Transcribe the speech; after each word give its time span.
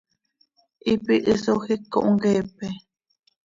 Hipi 0.87 1.15
hisoj 1.27 1.63
iic 1.77 1.81
cohmqueepe. 1.99 2.67